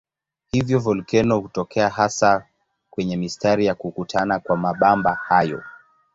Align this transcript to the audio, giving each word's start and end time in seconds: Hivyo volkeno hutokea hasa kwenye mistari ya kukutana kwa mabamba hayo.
Hivyo 0.51 0.79
volkeno 0.79 1.39
hutokea 1.39 1.89
hasa 1.89 2.47
kwenye 2.89 3.17
mistari 3.17 3.65
ya 3.65 3.75
kukutana 3.75 4.39
kwa 4.39 4.57
mabamba 4.57 5.13
hayo. 5.15 5.63